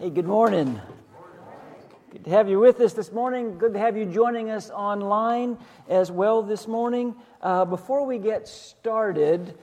[0.00, 0.80] Hey, good morning.
[2.12, 3.58] Good to have you with us this morning.
[3.58, 5.58] Good to have you joining us online
[5.88, 7.16] as well this morning.
[7.42, 9.58] Uh, before we get started,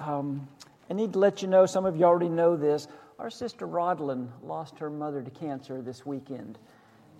[0.00, 0.48] um,
[0.90, 2.88] I need to let you know some of you already know this.
[3.20, 6.58] Our sister Rodlin lost her mother to cancer this weekend,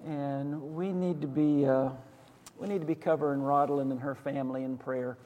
[0.04, 1.90] and we need to be uh,
[2.58, 5.18] we need to be covering Rodlin and her family in prayer.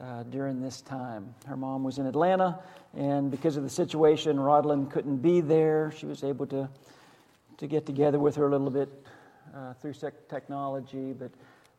[0.00, 1.34] Uh, during this time.
[1.46, 2.58] Her mom was in Atlanta,
[2.96, 5.92] and because of the situation, Rodlin couldn't be there.
[5.98, 6.66] She was able to,
[7.58, 8.88] to get together with her a little bit
[9.54, 9.92] uh, through
[10.30, 11.30] technology, but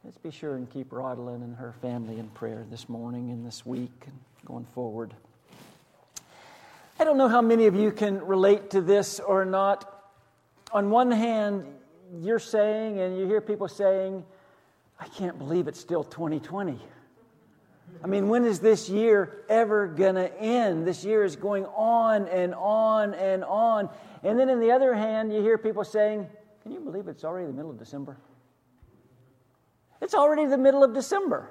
[0.03, 3.65] let's be sure and keep Rodlin and her family in prayer this morning and this
[3.65, 5.15] week and going forward.
[6.99, 10.11] I don't know how many of you can relate to this or not.
[10.71, 11.65] On one hand,
[12.21, 14.23] you're saying, and you hear people saying,
[14.99, 16.79] I can't believe it's still 2020.
[18.03, 20.87] I mean, when is this year ever going to end?
[20.87, 23.89] This year is going on and on and on.
[24.23, 26.27] And then, on the other hand, you hear people saying,
[26.61, 28.17] Can you believe it's already the middle of December?
[30.01, 31.49] It's already the middle of December.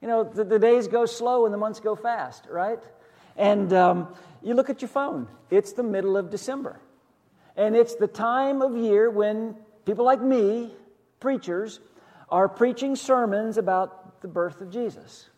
[0.00, 2.78] You know, the, the days go slow and the months go fast, right?
[3.36, 6.80] And um, you look at your phone, it's the middle of December.
[7.56, 10.74] And it's the time of year when people like me,
[11.20, 11.80] preachers,
[12.28, 15.28] are preaching sermons about the birth of Jesus.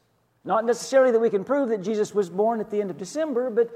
[0.44, 3.48] Not necessarily that we can prove that Jesus was born at the end of December,
[3.50, 3.70] but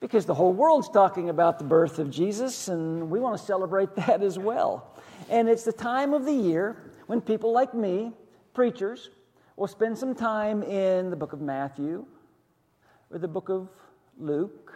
[0.00, 3.94] because the whole world's talking about the birth of Jesus, and we want to celebrate
[3.96, 4.98] that as well.
[5.30, 8.12] And it's the time of the year when people like me,
[8.52, 9.10] preachers,
[9.56, 12.04] will spend some time in the book of Matthew
[13.10, 13.68] or the book of
[14.18, 14.72] Luke,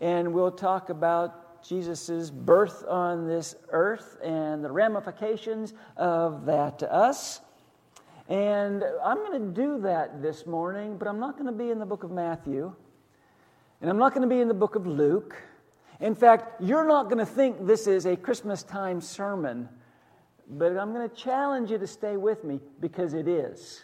[0.00, 6.92] and we'll talk about Jesus' birth on this earth and the ramifications of that to
[6.92, 7.40] us.
[8.28, 11.78] And I'm going to do that this morning, but I'm not going to be in
[11.78, 12.74] the book of Matthew,
[13.80, 15.34] and I'm not going to be in the book of Luke.
[15.98, 19.66] In fact, you're not going to think this is a Christmas time sermon,
[20.46, 23.82] but I'm going to challenge you to stay with me because it is.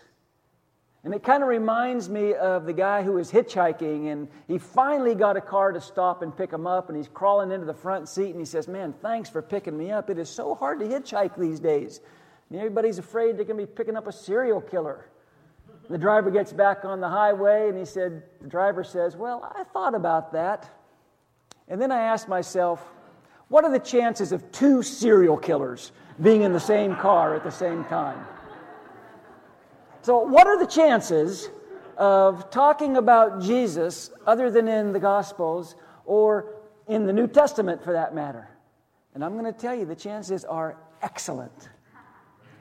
[1.04, 5.14] And it kind of reminds me of the guy who was hitchhiking and he finally
[5.14, 8.08] got a car to stop and pick him up and he's crawling into the front
[8.08, 10.08] seat and he says, Man, thanks for picking me up.
[10.08, 12.00] It is so hard to hitchhike these days.
[12.58, 15.06] Everybody's afraid they're going to be picking up a serial killer.
[15.88, 19.64] The driver gets back on the highway and he said, the driver says, Well, I
[19.64, 20.68] thought about that.
[21.68, 22.84] And then I asked myself,
[23.48, 27.50] what are the chances of two serial killers being in the same car at the
[27.50, 28.26] same time?
[30.02, 31.48] So, what are the chances
[31.96, 36.54] of talking about Jesus other than in the Gospels or
[36.88, 38.48] in the New Testament for that matter?
[39.14, 41.68] And I'm going to tell you the chances are excellent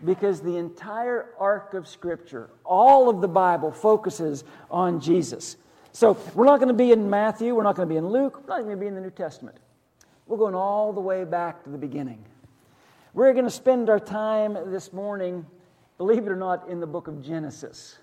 [0.05, 5.57] because the entire arc of Scripture, all of the Bible, focuses on Jesus.
[5.91, 8.41] So we're not going to be in Matthew, we're not going to be in Luke,
[8.41, 9.57] we're not going to be in the New Testament.
[10.25, 12.23] We're going all the way back to the beginning.
[13.13, 15.45] We're going to spend our time this morning,
[15.97, 17.99] believe it or not, in the book of Genesis.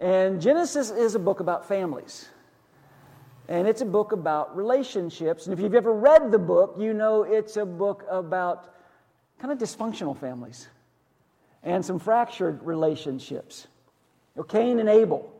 [0.00, 2.28] And Genesis is a book about families.
[3.48, 5.46] And it's a book about relationships.
[5.46, 8.74] And if you've ever read the book, you know it's a book about
[9.42, 10.68] kind of dysfunctional families
[11.64, 13.66] and some fractured relationships.
[14.36, 15.32] You know, Cain and Abel.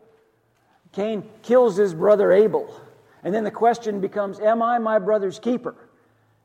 [0.90, 2.74] Cain kills his brother Abel.
[3.22, 5.76] And then the question becomes Am I my brother's keeper?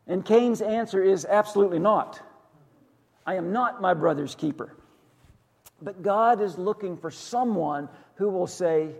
[0.05, 2.21] And Cain's answer is absolutely not.
[3.25, 4.71] I am not my brother's keeper.
[5.81, 8.91] But God is looking for someone who will say,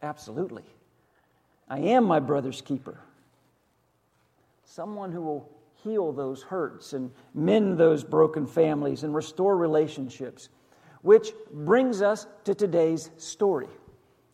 [0.00, 0.64] Absolutely.
[1.68, 3.00] I am my brother's keeper.
[4.64, 10.48] Someone who will heal those hurts and mend those broken families and restore relationships.
[11.02, 13.68] Which brings us to today's story.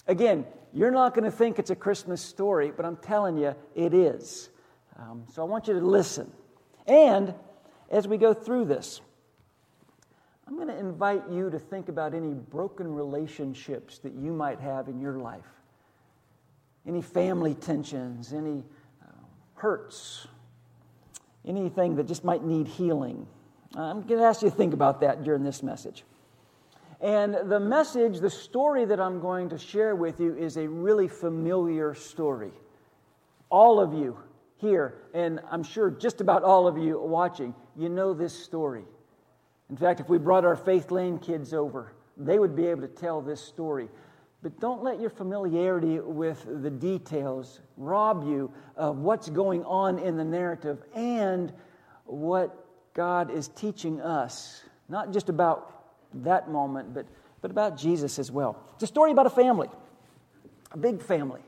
[0.07, 3.93] Again, you're not going to think it's a Christmas story, but I'm telling you, it
[3.93, 4.49] is.
[4.99, 6.33] Um, so I want you to listen.
[6.87, 7.35] And
[7.91, 9.01] as we go through this,
[10.47, 14.89] I'm going to invite you to think about any broken relationships that you might have
[14.89, 15.47] in your life,
[16.87, 18.63] any family tensions, any
[19.03, 19.25] uh,
[19.55, 20.27] hurts,
[21.47, 23.27] anything that just might need healing.
[23.75, 26.05] I'm going to ask you to think about that during this message.
[27.01, 31.09] And the message, the story that I'm going to share with you is a really
[31.09, 32.53] familiar story.
[33.51, 34.17] All of you
[34.59, 38.85] here, and I'm sure just about all of you watching, you know this story.
[39.69, 42.89] In fact, if we brought our Faith Lane kids over, they would be able to
[42.89, 43.89] tell this story.
[44.43, 50.17] But don't let your familiarity with the details rob you of what's going on in
[50.17, 51.53] the narrative and
[52.05, 55.85] what God is teaching us, not just about
[56.15, 57.07] that moment, but,
[57.41, 58.59] but about Jesus as well.
[58.75, 59.69] It's a story about a family,
[60.73, 61.41] a big family.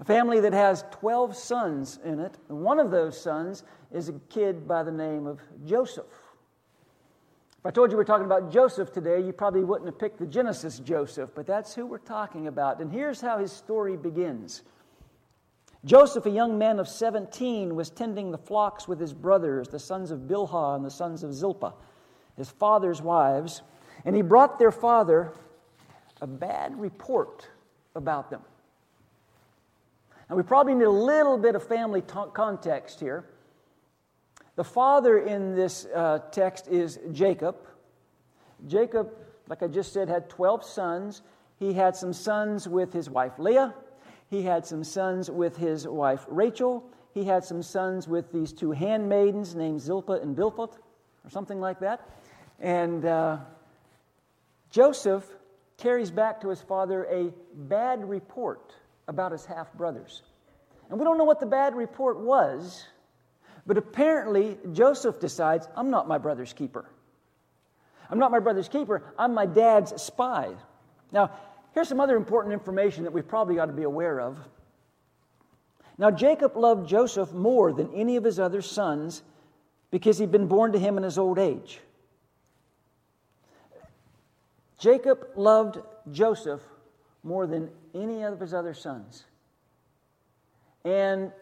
[0.00, 2.36] A family that has 12 sons in it.
[2.48, 6.06] And one of those sons is a kid by the name of Joseph.
[7.58, 10.26] If I told you we're talking about Joseph today, you probably wouldn't have picked the
[10.26, 12.80] Genesis Joseph, but that's who we're talking about.
[12.80, 14.62] And here's how his story begins
[15.84, 20.10] Joseph, a young man of 17, was tending the flocks with his brothers, the sons
[20.10, 21.74] of Bilhah and the sons of Zilpah,
[22.36, 23.62] his father's wives,
[24.04, 25.32] and he brought their father
[26.20, 27.48] a bad report
[27.94, 28.42] about them.
[30.30, 33.24] Now, we probably need a little bit of family t- context here.
[34.58, 37.54] The father in this uh, text is Jacob.
[38.66, 39.12] Jacob,
[39.48, 41.22] like I just said, had 12 sons.
[41.60, 43.72] He had some sons with his wife Leah.
[44.28, 46.84] He had some sons with his wife Rachel.
[47.14, 50.74] He had some sons with these two handmaidens named Zilpah and Bilpah,
[51.24, 52.00] or something like that.
[52.58, 53.36] And uh,
[54.70, 55.24] Joseph
[55.76, 58.74] carries back to his father a bad report
[59.06, 60.22] about his half brothers.
[60.90, 62.88] And we don't know what the bad report was,
[63.68, 66.86] but apparently Joseph decides, I'm not my brother's keeper.
[68.10, 70.54] I'm not my brother's keeper, I'm my dad's spy.
[71.12, 71.30] Now,
[71.74, 74.38] here's some other important information that we probably ought to be aware of.
[75.98, 79.22] Now, Jacob loved Joseph more than any of his other sons
[79.90, 81.80] because he'd been born to him in his old age.
[84.78, 85.78] Jacob loved
[86.10, 86.62] Joseph
[87.22, 89.24] more than any of his other sons.
[90.86, 91.32] And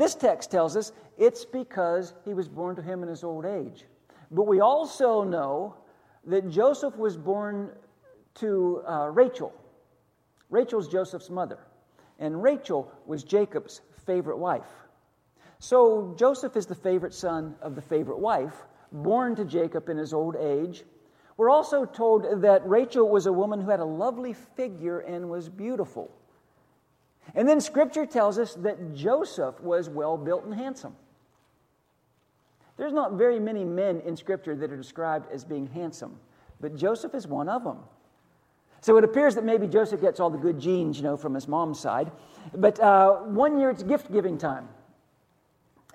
[0.00, 3.84] this text tells us it's because he was born to him in his old age.
[4.30, 5.76] But we also know
[6.24, 7.70] that Joseph was born
[8.36, 9.52] to uh, Rachel.
[10.48, 11.58] Rachel's Joseph's mother.
[12.18, 14.70] And Rachel was Jacob's favorite wife.
[15.58, 18.54] So Joseph is the favorite son of the favorite wife,
[18.92, 20.84] born to Jacob in his old age.
[21.36, 25.48] We're also told that Rachel was a woman who had a lovely figure and was
[25.48, 26.10] beautiful.
[27.34, 30.94] And then scripture tells us that Joseph was well built and handsome.
[32.76, 36.18] There's not very many men in scripture that are described as being handsome,
[36.60, 37.78] but Joseph is one of them.
[38.80, 41.46] So it appears that maybe Joseph gets all the good genes, you know, from his
[41.46, 42.10] mom's side.
[42.52, 44.68] But uh, one year it's gift giving time.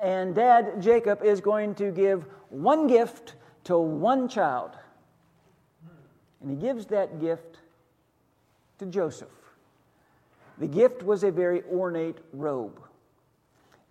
[0.01, 3.35] And dad, Jacob, is going to give one gift
[3.65, 4.77] to one child.
[6.41, 7.57] And he gives that gift
[8.79, 9.27] to Joseph.
[10.59, 12.81] The gift was a very ornate robe.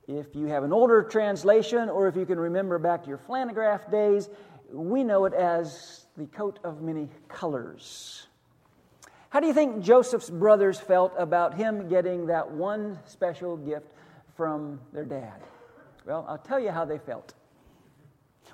[0.08, 3.90] If you have an older translation, or if you can remember back to your flannelgraph
[3.90, 4.28] days,
[4.72, 8.26] we know it as the coat of many colors.
[9.30, 13.92] How do you think Joseph's brothers felt about him getting that one special gift
[14.36, 15.40] from their dad?
[16.04, 17.34] Well, I'll tell you how they felt.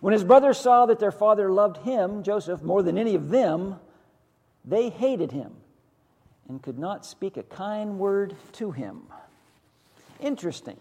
[0.00, 3.76] When his brothers saw that their father loved him, Joseph, more than any of them,
[4.64, 5.61] they hated him
[6.52, 9.00] and could not speak a kind word to him.
[10.20, 10.76] Interesting.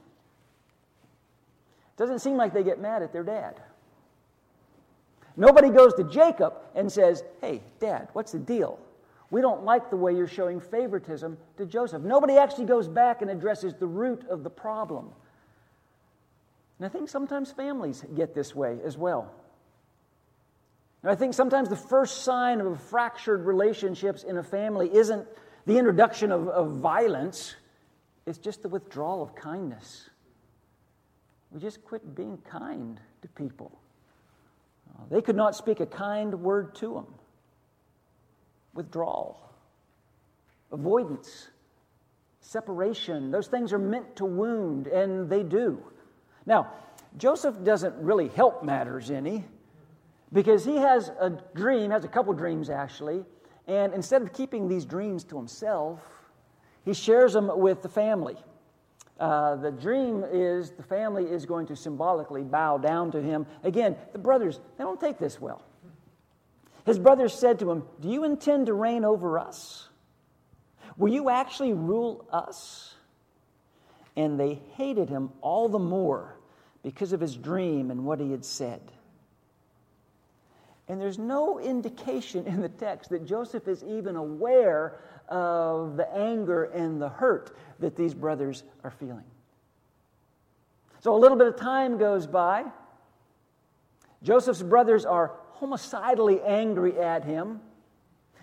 [1.95, 3.55] Doesn't seem like they get mad at their dad.
[5.37, 8.79] Nobody goes to Jacob and says, Hey, dad, what's the deal?
[9.29, 12.01] We don't like the way you're showing favoritism to Joseph.
[12.01, 15.09] Nobody actually goes back and addresses the root of the problem.
[16.79, 19.31] And I think sometimes families get this way as well.
[21.01, 25.25] And I think sometimes the first sign of fractured relationships in a family isn't
[25.65, 27.55] the introduction of, of violence,
[28.25, 30.09] is just the withdrawal of kindness.
[31.51, 33.79] We just quit being kind to people.
[34.89, 37.07] Uh, they could not speak a kind word to them.
[38.73, 39.51] Withdrawal,
[40.71, 41.49] avoidance,
[42.39, 45.83] separation, those things are meant to wound, and they do.
[46.45, 46.71] Now,
[47.17, 49.45] Joseph doesn't really help matters any
[50.31, 53.25] because he has a dream, has a couple dreams actually,
[53.67, 55.99] and instead of keeping these dreams to himself,
[56.83, 58.35] he shares them with the family.
[59.19, 63.45] Uh, the dream is the family is going to symbolically bow down to him.
[63.63, 65.63] Again, the brothers, they don't take this well.
[66.85, 69.89] His brothers said to him, Do you intend to reign over us?
[70.97, 72.95] Will you actually rule us?
[74.15, 76.35] And they hated him all the more
[76.83, 78.81] because of his dream and what he had said.
[80.91, 86.65] And there's no indication in the text that Joseph is even aware of the anger
[86.65, 89.23] and the hurt that these brothers are feeling.
[90.99, 92.65] So a little bit of time goes by.
[94.21, 97.61] Joseph's brothers are homicidally angry at him.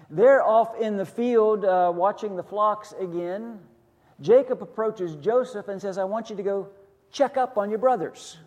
[0.09, 3.59] They're off in the field uh, watching the flocks again.
[4.23, 6.71] Jacob approaches Joseph and says, I want you to go
[7.13, 8.39] check up on your brothers.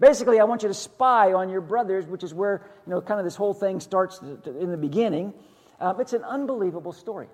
[0.00, 3.20] Basically, I want you to spy on your brothers, which is where, you know, kind
[3.20, 5.32] of this whole thing starts in the beginning.
[5.80, 7.28] Um, it's an unbelievable story.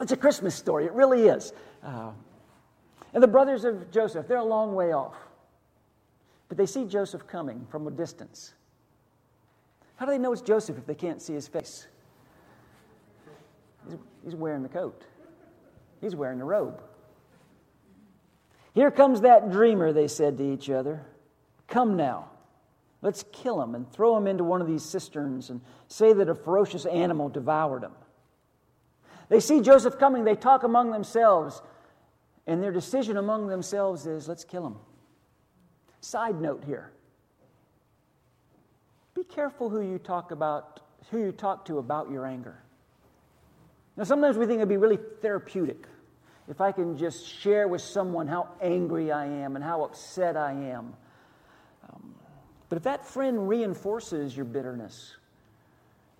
[0.00, 0.86] It's a Christmas story.
[0.86, 1.52] It really is.
[1.82, 2.12] Uh,
[3.12, 5.16] And the brothers of Joseph, they're a long way off.
[6.48, 8.54] But they see Joseph coming from a distance.
[9.96, 11.86] How do they know it's Joseph if they can't see his face?
[13.88, 15.02] He's, he's wearing the coat,
[16.00, 16.80] he's wearing the robe.
[18.74, 21.04] Here comes that dreamer, they said to each other.
[21.70, 22.28] Come now,
[23.00, 26.34] let's kill him and throw him into one of these cisterns and say that a
[26.34, 27.92] ferocious animal devoured him.
[29.28, 31.62] They see Joseph coming, they talk among themselves,
[32.46, 34.76] and their decision among themselves is let's kill him.
[36.00, 36.90] Side note here
[39.14, 42.56] be careful who you talk about, who you talk to about your anger.
[43.96, 45.86] Now, sometimes we think it'd be really therapeutic
[46.48, 50.52] if I can just share with someone how angry I am and how upset I
[50.52, 50.94] am.
[52.70, 55.16] But if that friend reinforces your bitterness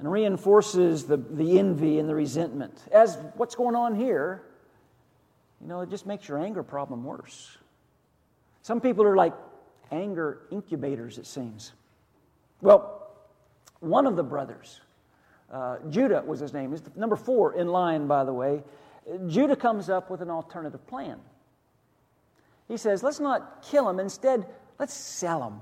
[0.00, 4.42] and reinforces the, the envy and the resentment, as what's going on here,
[5.60, 7.56] you know, it just makes your anger problem worse.
[8.62, 9.32] Some people are like
[9.92, 11.72] anger incubators, it seems.
[12.60, 13.08] Well,
[13.78, 14.80] one of the brothers,
[15.52, 18.64] uh, Judah was his name, he's number four in line, by the way.
[19.28, 21.20] Judah comes up with an alternative plan.
[22.66, 24.46] He says, let's not kill him, instead,
[24.80, 25.60] let's sell him.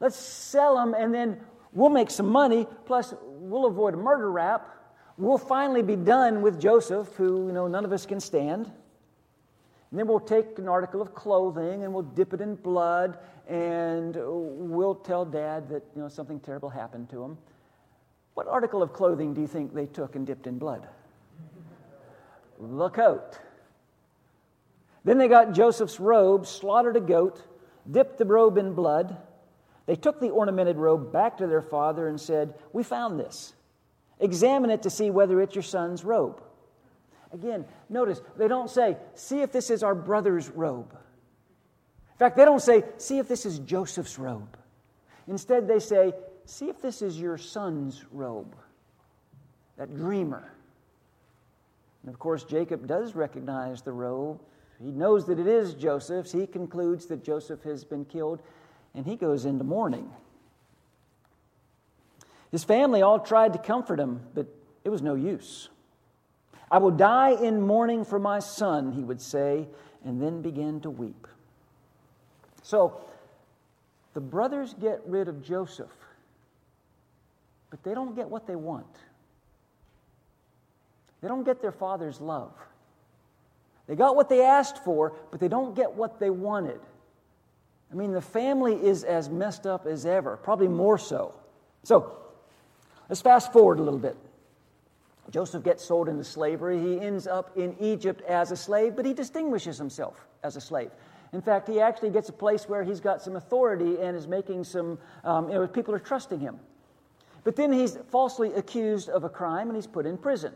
[0.00, 1.40] Let's sell them and then
[1.72, 4.72] we'll make some money, plus, we'll avoid a murder rap.
[5.18, 8.70] We'll finally be done with Joseph, who you know, none of us can stand.
[9.90, 14.16] And then we'll take an article of clothing and we'll dip it in blood and
[14.18, 17.38] we'll tell dad that you know, something terrible happened to him.
[18.34, 20.86] What article of clothing do you think they took and dipped in blood?
[22.58, 23.38] the coat.
[25.04, 27.42] Then they got Joseph's robe, slaughtered a goat,
[27.90, 29.16] dipped the robe in blood.
[29.86, 33.54] They took the ornamented robe back to their father and said, We found this.
[34.18, 36.42] Examine it to see whether it's your son's robe.
[37.32, 40.92] Again, notice they don't say, see if this is our brother's robe.
[40.92, 44.56] In fact, they don't say, see if this is Joseph's robe.
[45.28, 46.12] Instead, they say,
[46.46, 48.56] see if this is your son's robe,
[49.76, 50.50] that dreamer.
[52.02, 54.40] And of course, Jacob does recognize the robe.
[54.80, 56.32] He knows that it is Joseph's.
[56.32, 58.40] He concludes that Joseph has been killed,
[58.96, 60.10] and he goes into mourning.
[62.50, 64.46] His family all tried to comfort him, but
[64.82, 65.68] it was no use.
[66.70, 69.68] I will die in mourning for my son, he would say,
[70.04, 71.26] and then begin to weep.
[72.62, 73.00] So,
[74.14, 75.92] the brothers get rid of Joseph,
[77.70, 78.86] but they don't get what they want.
[81.20, 82.52] They don't get their father's love.
[83.86, 86.80] They got what they asked for, but they don't get what they wanted.
[87.90, 91.34] I mean, the family is as messed up as ever, probably more so.
[91.82, 92.16] So,
[93.08, 94.16] let's fast forward a little bit.
[95.30, 96.78] Joseph gets sold into slavery.
[96.80, 100.90] He ends up in Egypt as a slave, but he distinguishes himself as a slave.
[101.32, 104.64] In fact, he actually gets a place where he's got some authority and is making
[104.64, 106.58] some, um, you know, people are trusting him.
[107.44, 110.52] But then he's falsely accused of a crime and he's put in prison.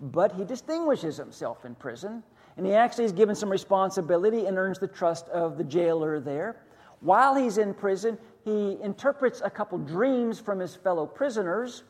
[0.00, 2.22] But he distinguishes himself in prison,
[2.56, 6.62] and he actually is given some responsibility and earns the trust of the jailer there.
[7.00, 11.84] While he's in prison, he interprets a couple dreams from his fellow prisoners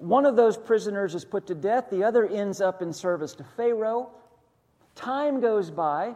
[0.00, 3.44] one of those prisoners is put to death, the other ends up in service to
[3.44, 4.10] Pharaoh.
[4.94, 6.14] Time goes by.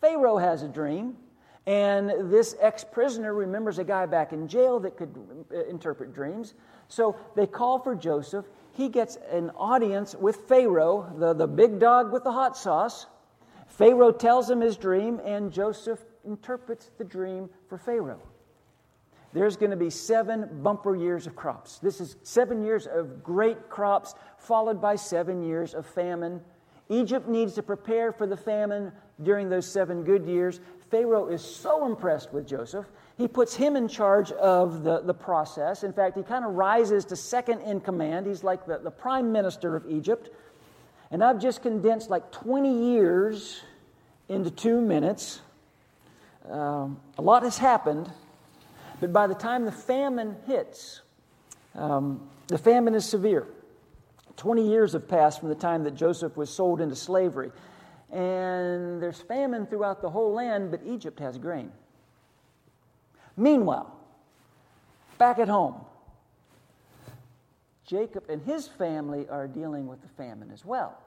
[0.00, 1.14] Pharaoh has a dream,
[1.66, 5.14] and this ex prisoner remembers a guy back in jail that could
[5.52, 6.54] uh, interpret dreams.
[6.88, 8.46] So they call for Joseph.
[8.78, 13.06] He gets an audience with Pharaoh, the, the big dog with the hot sauce.
[13.66, 18.22] Pharaoh tells him his dream, and Joseph interprets the dream for Pharaoh
[19.32, 21.78] there's going to be seven bumper years of crops.
[21.78, 26.40] This is seven years of great crops, followed by seven years of famine.
[26.88, 28.90] Egypt needs to prepare for the famine
[29.22, 30.60] during those seven good years.
[30.90, 32.86] Pharaoh is so impressed with Joseph,
[33.18, 35.84] he puts him in charge of the, the process.
[35.84, 38.26] In fact, he kind of rises to second in command.
[38.26, 40.30] He's like the, the prime minister of Egypt.
[41.10, 43.60] And I've just condensed like 20 years
[44.28, 45.40] into two minutes.
[46.48, 48.10] Um, a lot has happened
[49.00, 51.02] but by the time the famine hits,
[51.74, 53.46] um, the famine is severe.
[54.36, 57.50] 20 years have passed from the time that Joseph was sold into slavery.
[58.10, 61.70] And there's famine throughout the whole land, but Egypt has grain.
[63.38, 63.94] Meanwhile,
[65.16, 65.76] back at home,
[67.86, 70.98] Jacob and his family are dealing with the famine as well.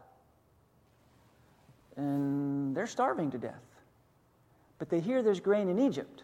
[1.98, 3.62] And they're starving to death.
[4.80, 6.24] But they hear there's grain in Egypt.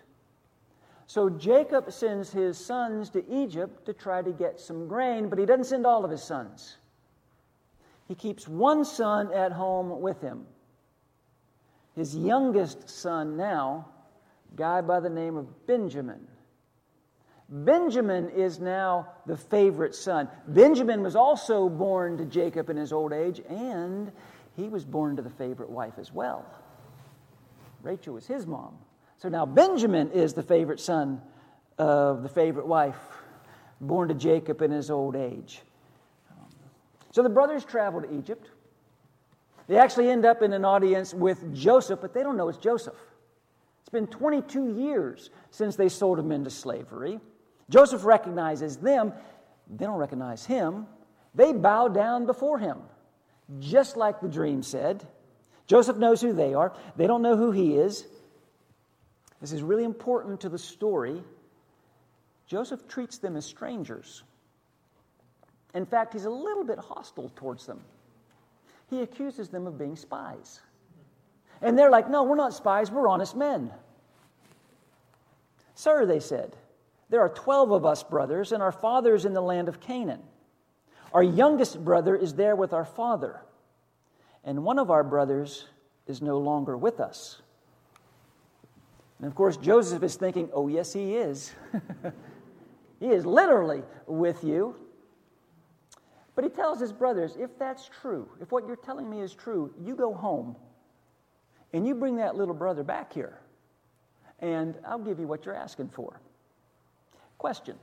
[1.08, 5.46] So Jacob sends his sons to Egypt to try to get some grain, but he
[5.46, 6.78] doesn't send all of his sons.
[8.08, 10.46] He keeps one son at home with him.
[11.96, 13.88] his youngest son now,
[14.56, 16.28] guy by the name of Benjamin.
[17.50, 20.28] Benjamin is now the favorite son.
[20.48, 24.12] Benjamin was also born to Jacob in his old age, and
[24.56, 26.46] he was born to the favorite wife as well.
[27.84, 28.78] Rachel was his mom.
[29.18, 31.22] So now Benjamin is the favorite son
[31.78, 33.00] of the favorite wife,
[33.80, 35.62] born to Jacob in his old age.
[37.12, 38.50] So the brothers travel to Egypt.
[39.68, 42.96] They actually end up in an audience with Joseph, but they don't know it's Joseph.
[43.88, 47.22] It's been 22 years since they sold him into slavery.
[47.70, 49.14] Joseph recognizes them.
[49.70, 50.88] They don't recognize him.
[51.34, 52.80] They bow down before him,
[53.60, 55.08] just like the dream said.
[55.68, 58.06] Joseph knows who they are, they don't know who he is.
[59.40, 61.24] This is really important to the story.
[62.46, 64.22] Joseph treats them as strangers.
[65.74, 67.80] In fact, he's a little bit hostile towards them.
[68.90, 70.60] He accuses them of being spies.
[71.62, 73.72] And they're like, No, we're not spies, we're honest men.
[75.76, 76.56] Sir, they said,
[77.10, 80.22] there are 12 of us brothers, and our father is in the land of Canaan.
[81.14, 83.42] Our youngest brother is there with our father,
[84.44, 85.68] and one of our brothers
[86.06, 87.42] is no longer with us.
[89.20, 91.54] And of course, Joseph is thinking, oh, yes, he is.
[93.00, 94.76] he is literally with you.
[96.36, 99.74] But he tells his brothers, if that's true, if what you're telling me is true,
[99.80, 100.56] you go home
[101.74, 103.40] and you bring that little brother back here,
[104.40, 106.20] and I'll give you what you're asking for.
[107.38, 107.76] Question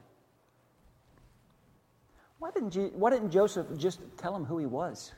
[2.39, 5.13] Why didn't, you, why didn't Joseph just tell him who he was?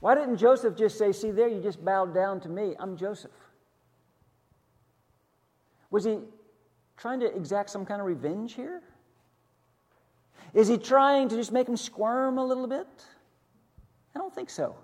[0.00, 2.74] Why didn't Joseph just say, See, there, you just bowed down to me.
[2.78, 3.30] I'm Joseph?
[5.90, 6.18] Was he
[6.96, 8.82] trying to exact some kind of revenge here?
[10.52, 12.86] Is he trying to just make him squirm a little bit?
[14.14, 14.76] I don't think so.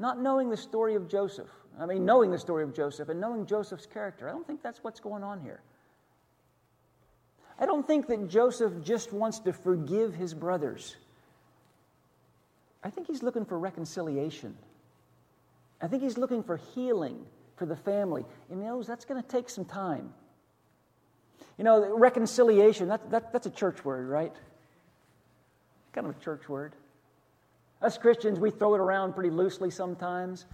[0.00, 3.44] Not knowing the story of Joseph, I mean, knowing the story of Joseph and knowing
[3.44, 5.60] Joseph's character, I don't think that's what's going on here.
[7.58, 10.96] I don't think that Joseph just wants to forgive his brothers.
[12.82, 14.56] I think he's looking for reconciliation.
[15.82, 18.24] I think he's looking for healing for the family.
[18.48, 20.14] And he knows that's going to take some time.
[21.58, 24.32] You know, reconciliation, that, that, that's a church word, right?
[25.92, 26.74] Kind of a church word.
[27.82, 30.44] Us Christians, we throw it around pretty loosely sometimes.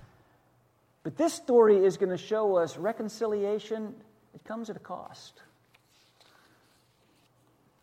[1.03, 3.95] But this story is going to show us reconciliation,
[4.35, 5.41] it comes at a cost.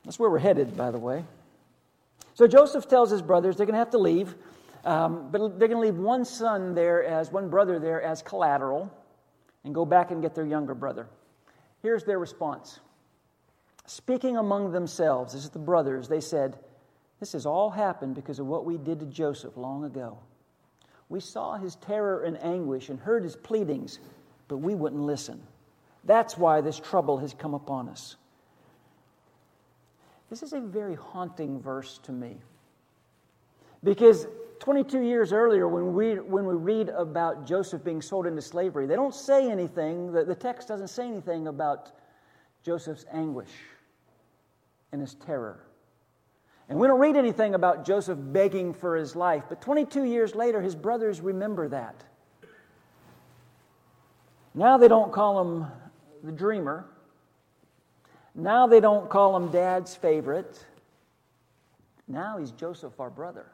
[0.03, 1.23] That's where we're headed, by the way.
[2.33, 4.35] So Joseph tells his brothers they're going to have to leave,
[4.85, 8.91] um, but they're going to leave one son there as one brother there as collateral
[9.63, 11.07] and go back and get their younger brother.
[11.81, 12.79] Here's their response.
[13.85, 16.57] Speaking among themselves, this is the brothers, they said,
[17.23, 20.17] This has all happened because of what we did to Joseph long ago.
[21.07, 23.99] We saw his terror and anguish and heard his pleadings,
[24.49, 25.41] but we wouldn't listen.
[26.03, 28.17] That's why this trouble has come upon us.
[30.29, 32.41] This is a very haunting verse to me.
[33.85, 34.27] Because
[34.59, 38.97] 22 years earlier, when we, when we read about Joseph being sold into slavery, they
[38.97, 41.93] don't say anything, the, the text doesn't say anything about
[42.65, 43.53] Joseph's anguish
[44.91, 45.61] and his terror.
[46.69, 50.61] And we don't read anything about Joseph begging for his life, but 22 years later,
[50.61, 52.03] his brothers remember that.
[54.53, 55.67] Now they don't call him
[56.23, 56.85] the dreamer,
[58.35, 60.65] now they don't call him dad's favorite.
[62.07, 63.45] Now he's Joseph, our brother.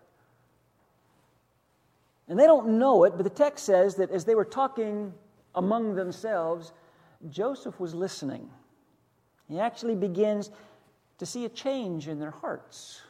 [2.28, 5.13] And they don't know it, but the text says that as they were talking
[5.56, 6.72] among themselves,
[7.30, 8.50] Joseph was listening.
[9.48, 10.52] He actually begins
[11.19, 13.01] to see a change in their hearts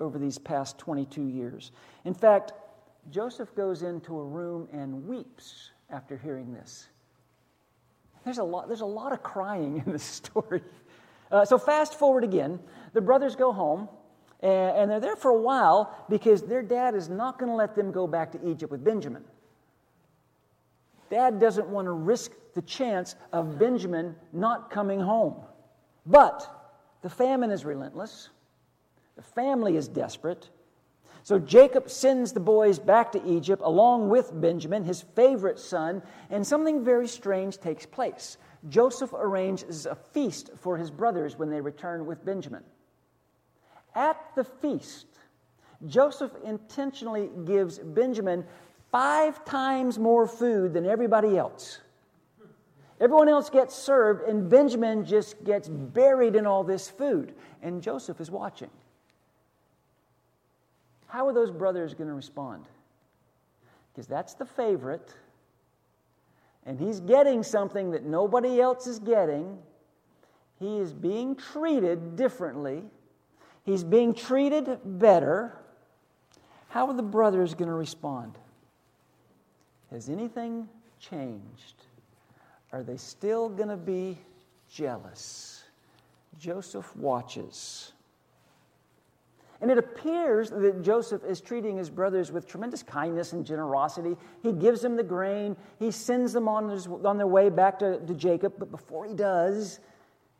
[0.00, 1.72] over these past 22 years.
[2.04, 2.52] In fact,
[3.10, 6.88] Joseph goes into a room and weeps after hearing this.
[8.24, 10.62] There's a lot, there's a lot of crying in this story.
[11.30, 12.58] Uh, so, fast forward again.
[12.92, 13.88] The brothers go home,
[14.40, 17.74] and, and they're there for a while because their dad is not going to let
[17.74, 19.24] them go back to Egypt with Benjamin.
[21.10, 25.36] Dad doesn't want to risk the chance of Benjamin not coming home.
[26.04, 26.57] But
[27.02, 28.28] the famine is relentless,
[29.16, 30.48] the family is desperate.
[31.24, 36.46] So Jacob sends the boys back to Egypt along with Benjamin, his favorite son, and
[36.46, 38.38] something very strange takes place.
[38.68, 42.62] Joseph arranges a feast for his brothers when they return with Benjamin.
[43.94, 45.06] At the feast,
[45.86, 48.44] Joseph intentionally gives Benjamin
[48.90, 51.80] five times more food than everybody else.
[53.00, 57.34] Everyone else gets served, and Benjamin just gets buried in all this food.
[57.62, 58.70] And Joseph is watching.
[61.06, 62.64] How are those brothers going to respond?
[63.98, 65.12] because that's the favorite,
[66.64, 69.58] and he's getting something that nobody else is getting,
[70.60, 72.84] he is being treated differently.
[73.64, 75.58] He's being treated better.
[76.68, 78.38] How are the brothers going to respond?
[79.90, 80.68] Has anything
[81.00, 81.82] changed?
[82.72, 84.18] Are they still going to be
[84.70, 85.64] jealous?
[86.38, 87.92] Joseph watches.
[89.60, 94.16] And it appears that Joseph is treating his brothers with tremendous kindness and generosity.
[94.42, 97.98] He gives them the grain, he sends them on, his, on their way back to,
[97.98, 98.54] to Jacob.
[98.58, 99.80] But before he does,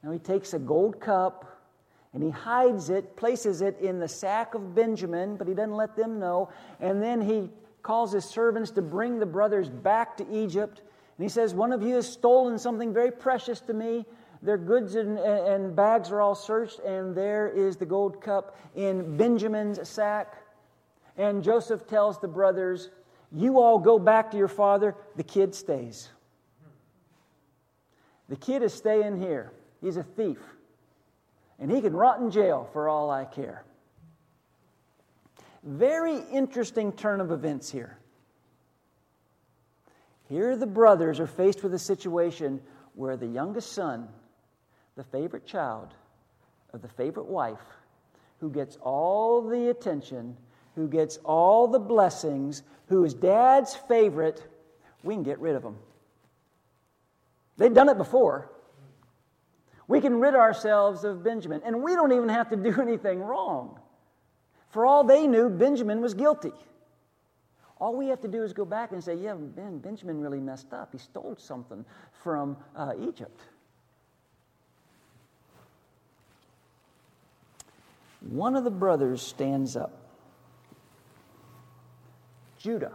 [0.04, 1.58] now he takes a gold cup
[2.14, 5.96] and he hides it, places it in the sack of Benjamin, but he doesn't let
[5.96, 6.50] them know.
[6.80, 7.50] And then he
[7.82, 10.82] calls his servants to bring the brothers back to Egypt.
[11.18, 14.07] And he says, One of you has stolen something very precious to me.
[14.40, 19.16] Their goods and, and bags are all searched, and there is the gold cup in
[19.16, 20.37] Benjamin's sack.
[21.16, 22.90] And Joseph tells the brothers,
[23.33, 24.94] You all go back to your father.
[25.16, 26.09] The kid stays.
[28.28, 29.52] The kid is staying here.
[29.81, 30.38] He's a thief.
[31.59, 33.64] And he can rot in jail for all I care.
[35.64, 37.97] Very interesting turn of events here.
[40.28, 42.60] Here, the brothers are faced with a situation
[42.94, 44.08] where the youngest son,
[44.94, 45.94] the favorite child
[46.72, 47.62] of the favorite wife,
[48.40, 50.36] who gets all the attention,
[50.74, 54.46] who gets all the blessings, who is dad's favorite,
[55.02, 55.76] we can get rid of him.
[57.56, 58.50] They've done it before.
[59.88, 63.78] We can rid ourselves of Benjamin, and we don't even have to do anything wrong.
[64.70, 66.52] For all they knew, Benjamin was guilty.
[67.80, 70.72] All we have to do is go back and say, yeah, Ben, Benjamin really messed
[70.72, 70.90] up.
[70.92, 71.84] He stole something
[72.22, 73.40] from uh, Egypt.
[78.20, 79.92] One of the brothers stands up.
[82.58, 82.92] Judah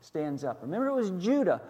[0.00, 0.58] stands up.
[0.62, 1.60] Remember, it was Judah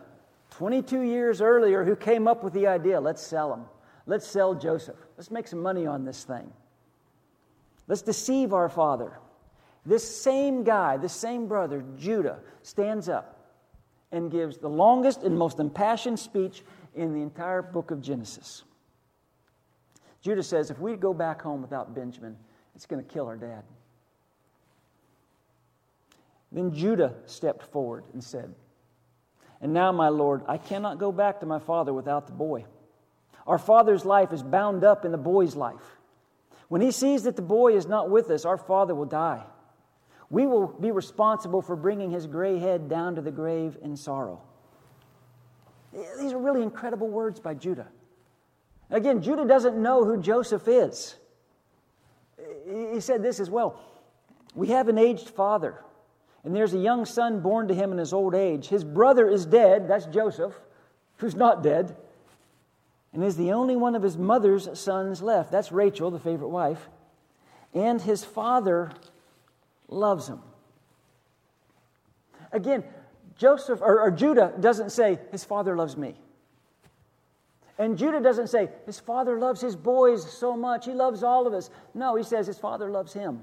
[0.52, 3.64] 22 years earlier who came up with the idea let's sell him.
[4.06, 4.96] Let's sell Joseph.
[5.16, 6.50] Let's make some money on this thing.
[7.86, 9.12] Let's deceive our father.
[9.86, 13.40] This same guy, this same brother, Judah, stands up
[14.12, 16.62] and gives the longest and most impassioned speech
[16.94, 18.64] in the entire book of Genesis.
[20.22, 22.36] Judah says, If we go back home without Benjamin,
[22.74, 23.62] it's going to kill our dad.
[26.52, 28.52] Then Judah stepped forward and said,
[29.60, 32.64] And now, my Lord, I cannot go back to my father without the boy.
[33.46, 35.98] Our father's life is bound up in the boy's life.
[36.68, 39.44] When he sees that the boy is not with us, our father will die.
[40.30, 44.40] We will be responsible for bringing his gray head down to the grave in sorrow.
[45.92, 47.88] These are really incredible words by Judah.
[48.90, 51.16] Again, Judah doesn't know who Joseph is.
[52.66, 53.80] He said this as well
[54.54, 55.82] We have an aged father,
[56.44, 58.68] and there's a young son born to him in his old age.
[58.68, 60.54] His brother is dead, that's Joseph,
[61.18, 61.96] who's not dead
[63.12, 65.50] and is the only one of his mother's sons left.
[65.50, 66.88] That's Rachel, the favorite wife.
[67.74, 68.92] And his father
[69.90, 70.40] loves him.
[72.52, 72.84] Again,
[73.36, 76.14] Joseph or, or, Judah doesn't say, His father loves me.
[77.78, 81.54] And Judah doesn't say, His father loves his boys so much, he loves all of
[81.54, 81.70] us.
[81.94, 83.40] No, he says, His father loves him.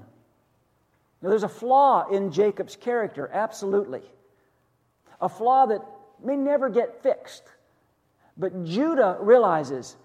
[1.20, 4.02] Now, there's a flaw in Jacob's character, absolutely.
[5.20, 5.80] A flaw that
[6.22, 7.42] may never get fixed.
[8.36, 9.96] But Judah realizes,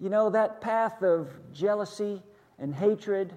[0.00, 2.20] you know, that path of jealousy
[2.58, 3.32] and hatred,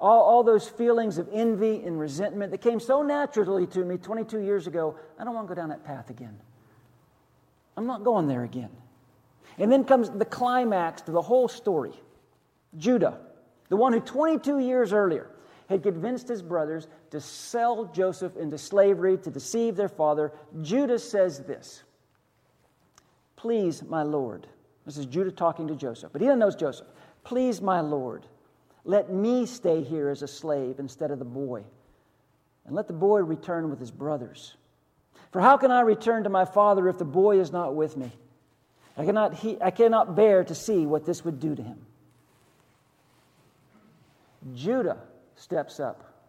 [0.00, 4.40] all, all those feelings of envy and resentment that came so naturally to me 22
[4.40, 6.38] years ago, I don't want to go down that path again.
[7.76, 8.70] I'm not going there again.
[9.58, 11.92] And then comes the climax to the whole story
[12.76, 13.18] Judah,
[13.68, 15.30] the one who 22 years earlier
[15.68, 20.32] had convinced his brothers to sell Joseph into slavery to deceive their father.
[20.62, 21.82] Judah says this
[23.36, 24.46] Please, my Lord.
[24.86, 26.86] This is Judah talking to Joseph, but he doesn't know Joseph.
[27.22, 28.24] Please, my Lord,
[28.88, 31.62] let me stay here as a slave instead of the boy,
[32.64, 34.54] and let the boy return with his brothers.
[35.30, 38.10] For how can I return to my father if the boy is not with me?
[38.96, 41.84] I cannot, he, I cannot bear to see what this would do to him.
[44.54, 44.96] Judah
[45.36, 46.24] steps up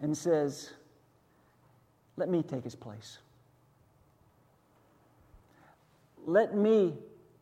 [0.00, 0.74] and says,
[2.18, 3.16] Let me take his place.
[6.26, 6.92] Let me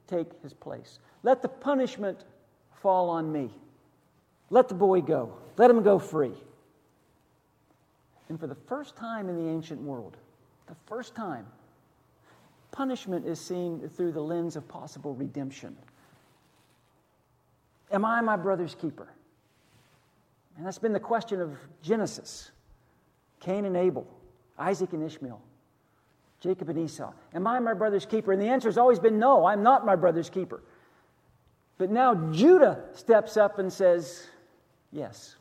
[0.07, 1.01] take his place.
[1.25, 2.25] Let the punishment
[2.81, 3.51] fall on me.
[4.51, 5.33] Let the boy go.
[5.57, 6.35] Let him go free.
[8.29, 10.17] And for the first time in the ancient world,
[10.67, 11.47] the first time,
[12.73, 15.77] punishment is seen through the lens of possible redemption.
[17.91, 19.09] Am I my brother's keeper?
[20.57, 22.51] And that's been the question of Genesis
[23.41, 24.07] Cain and Abel.
[24.59, 25.41] Isaac and Ishmael,
[26.41, 27.13] Jacob and Esau.
[27.35, 28.33] Am I my brother's keeper?
[28.33, 30.63] And the answer has always been no, I'm not my brother's keeper.
[31.79, 34.29] But now Judah steps up and says,
[34.97, 35.37] Yes,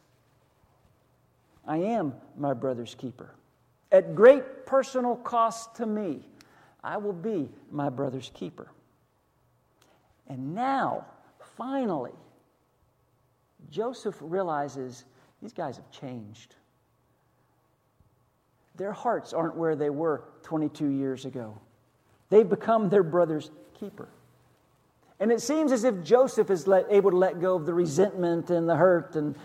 [1.65, 3.29] I am my brother's keeper.
[3.89, 6.27] At great personal cost to me,
[6.83, 8.69] I will be my brother's keeper.
[10.27, 11.05] And now,
[11.55, 12.11] finally,
[13.69, 15.05] Joseph realizes
[15.41, 16.55] these guys have changed.
[18.75, 21.57] Their hearts aren't where they were 22 years ago.
[22.29, 24.09] They've become their brother's keeper.
[25.19, 28.49] And it seems as if Joseph is let, able to let go of the resentment
[28.49, 29.35] and the hurt, and,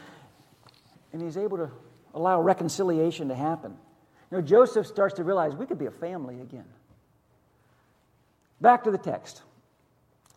[1.12, 1.70] and he's able to
[2.14, 3.76] allow reconciliation to happen.
[4.30, 6.66] You know, Joseph starts to realize we could be a family again.
[8.60, 9.42] Back to the text.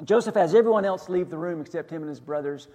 [0.04, 2.68] Joseph has everyone else leave the room except him and his brothers.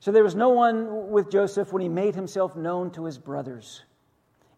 [0.00, 3.82] So there was no one with Joseph when he made himself known to his brothers.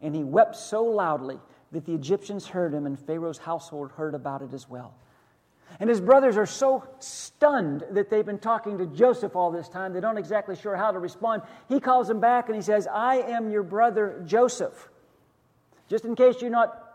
[0.02, 1.38] And he wept so loudly
[1.72, 4.94] that the Egyptians heard him, and Pharaoh's household heard about it as well.
[5.78, 9.92] And his brothers are so stunned that they've been talking to Joseph all this time,
[9.92, 11.42] they don't exactly sure how to respond.
[11.68, 14.88] He calls them back and he says, I am your brother Joseph.
[15.88, 16.90] Just in case you're not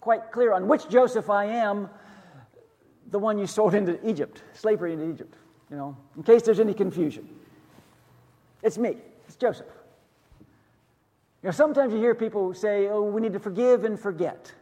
[0.00, 1.88] quite clear on which Joseph I am,
[3.10, 5.34] the one you sold into Egypt, slavery into Egypt,
[5.70, 7.28] you know, in case there's any confusion.
[8.62, 9.66] It's me, it's Joseph.
[11.42, 14.52] You know, sometimes you hear people say, oh, we need to forgive and forget.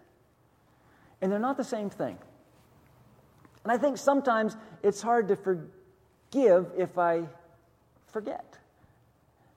[1.22, 2.18] And they're not the same thing.
[3.66, 7.24] And I think sometimes it's hard to forgive if I
[8.12, 8.58] forget.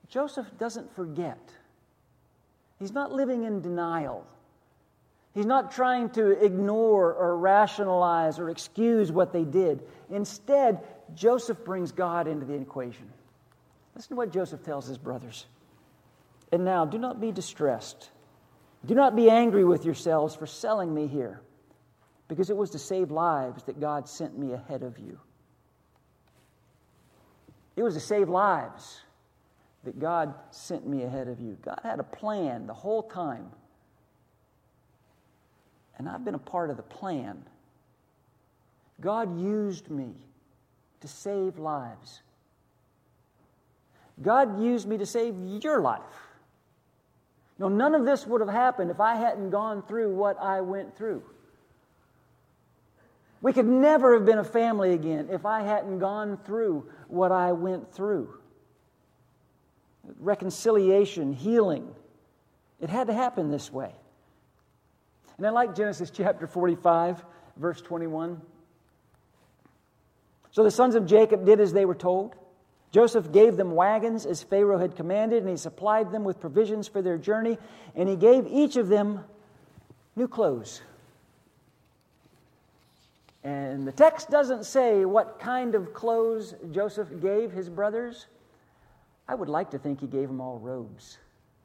[0.08, 1.38] Joseph doesn't forget.
[2.80, 4.26] He's not living in denial.
[5.32, 9.84] He's not trying to ignore or rationalize or excuse what they did.
[10.10, 10.80] Instead,
[11.14, 13.08] Joseph brings God into the equation.
[13.94, 15.46] Listen to what Joseph tells his brothers.
[16.50, 18.10] And now, do not be distressed.
[18.84, 21.42] Do not be angry with yourselves for selling me here,
[22.30, 25.18] because it was to save lives that God sent me ahead of you.
[27.74, 29.00] It was to save lives
[29.82, 31.58] that God sent me ahead of you.
[31.60, 33.50] God had a plan the whole time.
[35.98, 37.42] And I've been a part of the plan.
[39.00, 40.12] God used me
[41.00, 42.22] to save lives.
[44.22, 46.00] God used me to save your life.
[47.58, 50.96] Know, none of this would have happened if I hadn't gone through what I went
[50.96, 51.24] through.
[53.42, 57.52] We could never have been a family again if I hadn't gone through what I
[57.52, 58.34] went through.
[60.18, 61.94] Reconciliation, healing.
[62.80, 63.94] It had to happen this way.
[65.38, 67.24] And I like Genesis chapter 45,
[67.56, 68.40] verse 21.
[70.50, 72.34] So the sons of Jacob did as they were told.
[72.92, 77.00] Joseph gave them wagons as Pharaoh had commanded, and he supplied them with provisions for
[77.00, 77.56] their journey,
[77.94, 79.24] and he gave each of them
[80.16, 80.82] new clothes.
[83.42, 88.26] And the text doesn't say what kind of clothes Joseph gave his brothers.
[89.26, 91.18] I would like to think he gave them all robes.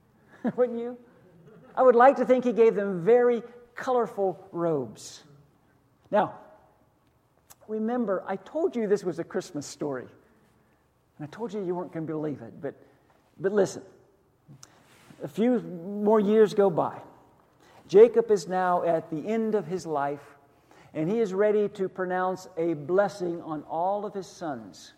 [0.55, 0.97] Wouldn't you?
[1.75, 3.43] I would like to think he gave them very
[3.75, 5.23] colorful robes.
[6.11, 6.35] Now,
[7.67, 10.07] remember, I told you this was a Christmas story.
[11.17, 12.75] And I told you you weren't going to believe it, but,
[13.39, 13.81] but listen.
[15.23, 16.99] A few more years go by.
[17.88, 20.35] Jacob is now at the end of his life,
[20.95, 24.93] and he is ready to pronounce a blessing on all of his sons.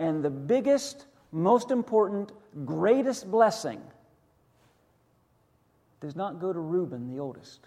[0.00, 2.32] And the biggest, most important,
[2.64, 3.80] greatest blessing
[6.00, 7.60] does not go to Reuben, the oldest.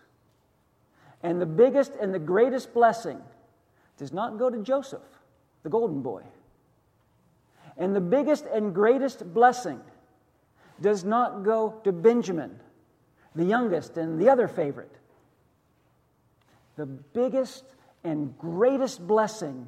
[1.23, 3.21] And the biggest and the greatest blessing
[3.97, 5.01] does not go to Joseph,
[5.63, 6.23] the golden boy.
[7.77, 9.79] And the biggest and greatest blessing
[10.81, 12.59] does not go to Benjamin,
[13.33, 14.91] the youngest and the other favorite.
[16.75, 17.63] The biggest
[18.03, 19.67] and greatest blessing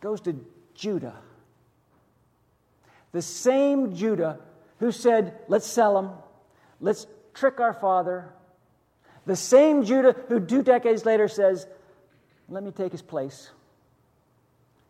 [0.00, 1.16] goes to Judah.
[3.12, 4.38] The same Judah
[4.78, 6.10] who said, Let's sell him,
[6.80, 8.32] let's trick our father.
[9.24, 11.66] The same Judah who two decades later says,
[12.48, 13.50] Let me take his place.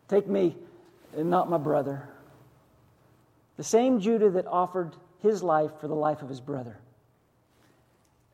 [0.07, 0.55] Take me
[1.15, 2.09] and not my brother.
[3.57, 6.77] The same Judah that offered his life for the life of his brother.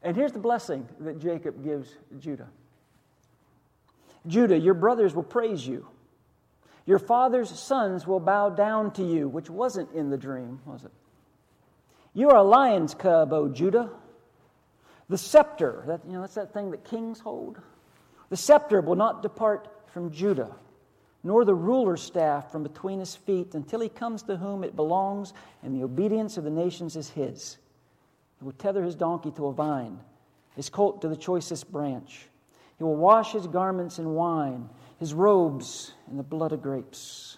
[0.04, 2.50] And here's the blessing that Jacob gives Judah
[4.26, 5.86] Judah, your brothers will praise you.
[6.86, 10.92] Your father's sons will bow down to you, which wasn't in the dream, was it?
[12.14, 13.90] You are a lion's cub, O Judah.
[15.10, 17.60] The scepter, that, you know, that's that thing that kings hold.
[18.30, 20.56] The scepter will not depart from Judah
[21.24, 25.34] nor the ruler's staff from between his feet until he comes to whom it belongs,
[25.64, 27.58] and the obedience of the nations is his.
[28.44, 29.98] He will tether his donkey to a vine,
[30.58, 32.28] his colt to the choicest branch.
[32.78, 34.68] He will wash his garments in wine,
[35.00, 37.38] his robes in the blood of grapes.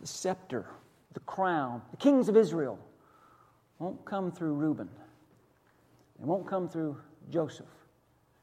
[0.00, 0.64] The scepter,
[1.12, 2.78] the crown, the kings of Israel
[3.78, 4.88] won't come through Reuben.
[6.18, 6.96] They won't come through
[7.28, 7.66] Joseph.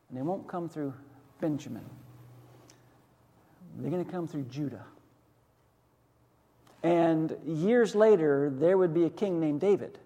[0.10, 0.94] And they won't come through
[1.42, 1.90] Benjamin.
[3.80, 4.86] They're going to come through Judah.
[6.84, 9.98] And years later, there would be a king named David.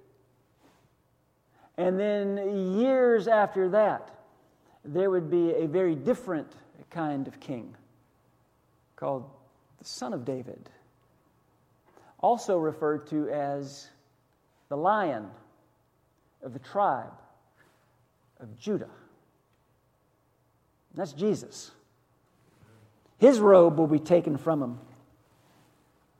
[1.77, 4.09] And then years after that,
[4.85, 6.51] there would be a very different
[6.89, 7.75] kind of king
[8.95, 9.29] called
[9.79, 10.69] the Son of David,
[12.19, 13.89] also referred to as
[14.69, 15.27] the Lion
[16.43, 17.13] of the tribe
[18.39, 18.89] of Judah.
[20.93, 21.71] That's Jesus.
[23.17, 24.79] His robe will be taken from him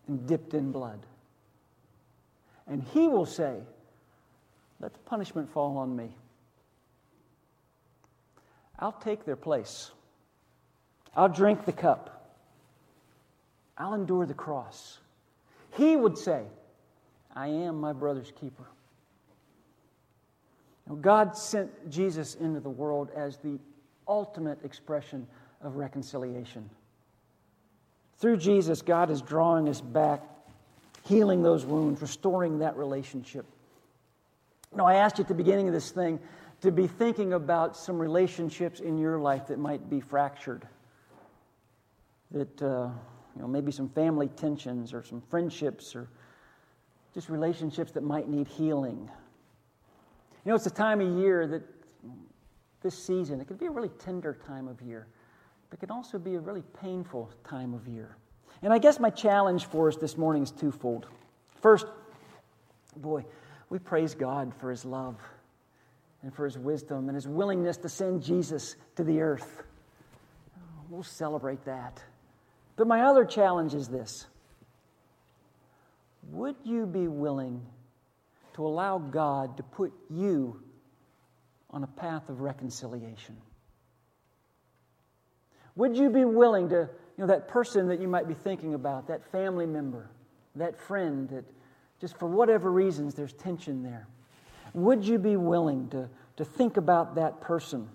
[0.07, 1.05] and dipped in blood.
[2.65, 3.57] And he will say,
[4.83, 6.09] Let the punishment fall on me.
[8.77, 9.91] I'll take their place.
[11.15, 12.35] I'll drink the cup.
[13.77, 14.99] I'll endure the cross.
[15.77, 16.43] He would say,
[17.33, 18.65] I am my brother's keeper.
[20.89, 23.59] Know, God sent Jesus into the world as the
[24.05, 25.25] ultimate expression
[25.61, 26.69] of reconciliation.
[28.17, 30.21] Through Jesus, God is drawing us back,
[31.05, 33.45] healing those wounds, restoring that relationship.
[34.75, 36.19] Know, I asked you at the beginning of this thing
[36.61, 40.67] to be thinking about some relationships in your life that might be fractured.
[42.31, 42.89] That, uh,
[43.35, 46.07] you know, maybe some family tensions or some friendships or
[47.13, 49.09] just relationships that might need healing.
[50.45, 51.61] You know, it's a time of year that
[52.81, 55.07] this season, it can be a really tender time of year,
[55.69, 58.17] but it can also be a really painful time of year.
[58.61, 61.07] And I guess my challenge for us this morning is twofold.
[61.61, 61.85] First,
[62.97, 63.25] boy,
[63.73, 65.17] we praise God for his love
[66.21, 69.63] and for his wisdom and his willingness to send Jesus to the earth.
[70.91, 71.99] We'll celebrate that.
[72.75, 74.27] But my other challenge is this
[76.29, 77.65] Would you be willing
[78.53, 80.61] to allow God to put you
[81.71, 83.35] on a path of reconciliation?
[85.75, 89.07] Would you be willing to, you know, that person that you might be thinking about,
[89.07, 90.11] that family member,
[90.55, 91.45] that friend that
[92.03, 94.05] just for whatever reasons there's tension there?
[94.73, 97.87] Would you be willing to, to think about that person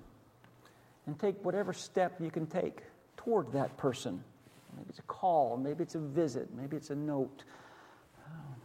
[1.07, 2.81] and take whatever step you can take
[3.19, 4.25] toward that person?
[4.75, 7.45] Maybe it's a call, maybe it's a visit, maybe it's a note,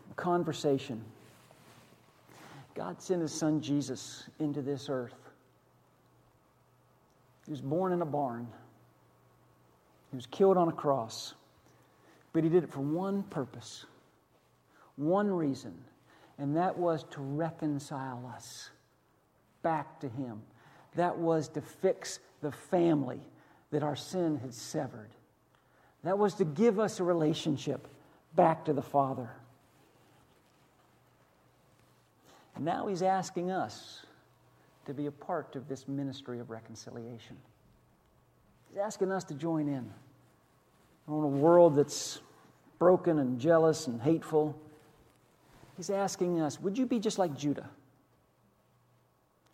[0.10, 1.04] a conversation.
[2.74, 5.30] God sent his son Jesus into this earth.
[7.44, 8.48] He was born in a barn,
[10.10, 11.34] he was killed on a cross,
[12.32, 13.86] but he did it for one purpose,
[14.96, 15.74] one reason
[16.38, 18.70] and that was to reconcile us
[19.62, 20.42] back to Him.
[20.96, 23.22] That was to fix the family
[23.72, 25.10] that our sin had severed.
[26.04, 27.88] That was to give us a relationship
[28.36, 29.30] back to the Father.
[32.56, 34.06] And now He's asking us
[34.86, 37.38] to be a part of this ministry of reconciliation.
[38.70, 39.90] He's asking us to join in.
[41.08, 42.20] In a world that's
[42.80, 44.60] broken and jealous and hateful,
[45.78, 47.70] He's asking us, would you be just like Judah?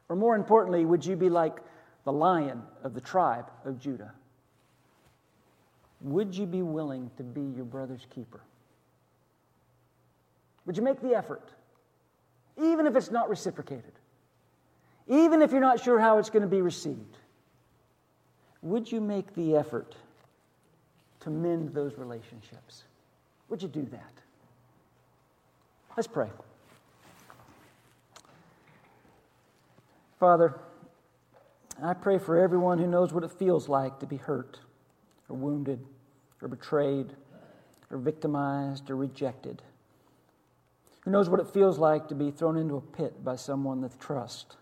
[0.10, 1.60] Or more importantly, would you be like
[2.04, 4.12] the lion of the tribe of Judah?
[6.02, 8.42] Would you be willing to be your brother's keeper?
[10.66, 11.50] Would you make the effort,
[12.58, 13.94] even if it's not reciprocated?
[15.08, 17.18] Even if you're not sure how it's going to be received?
[18.62, 19.96] Would you make the effort
[21.22, 22.84] to mend those relationships?
[23.50, 24.14] Would you do that?
[26.00, 26.30] Let's pray.
[30.18, 30.58] Father,
[31.84, 34.62] I pray for everyone who knows what it feels like to be hurt
[35.28, 35.86] or wounded
[36.42, 37.08] or betrayed
[37.92, 39.62] or victimized or rejected.
[41.04, 43.90] Who knows what it feels like to be thrown into a pit by someone they
[44.00, 44.56] trust.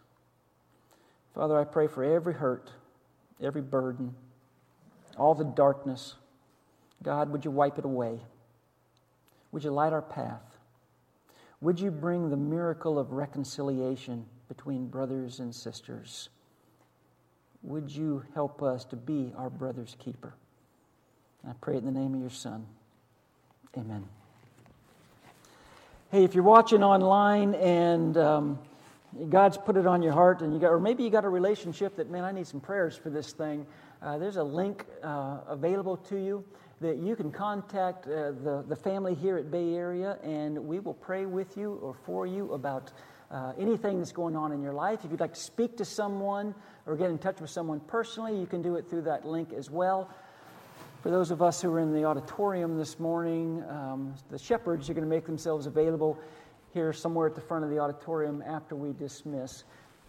[1.35, 2.71] Father, I pray for every hurt,
[3.39, 4.15] every burden,
[5.19, 6.15] all the darkness.
[7.03, 8.21] God, would you wipe it away?
[9.51, 10.56] Would you light our path?
[11.61, 16.29] Would you bring the miracle of reconciliation between brothers and sisters?
[17.63, 20.33] Would you help us to be our brother's keeper?
[21.47, 22.65] I pray in the name of your Son.
[23.75, 24.05] Amen.
[26.11, 28.59] Hey, if you're watching online and um,
[29.29, 31.95] God's put it on your heart, and you got, or maybe you got a relationship
[31.97, 33.65] that, man, I need some prayers for this thing.
[34.01, 36.45] Uh, there's a link uh, available to you.
[36.79, 40.93] That you can contact uh, the, the family here at Bay Area, and we will
[40.93, 42.91] pray with you or for you about
[43.31, 45.03] uh, anything that's going on in your life.
[45.03, 46.53] If you'd like to speak to someone
[46.85, 49.69] or get in touch with someone personally, you can do it through that link as
[49.69, 50.09] well.
[51.01, 54.93] For those of us who are in the auditorium this morning, um, the shepherds are
[54.93, 56.17] going to make themselves available
[56.73, 59.63] here somewhere at the front of the auditorium after we dismiss.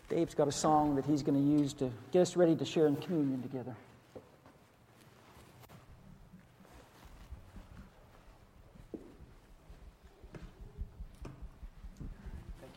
[0.09, 2.87] Dave's got a song that he's going to use to get us ready to share
[2.87, 3.77] in communion together.